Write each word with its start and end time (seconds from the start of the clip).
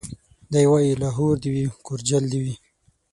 دی 0.51 0.65
وايي 0.71 0.93
لاهور 1.01 1.35
دي 1.43 1.49
وي 1.55 1.65
کورجل 1.85 2.23
دي 2.31 2.39
وي 2.45 2.55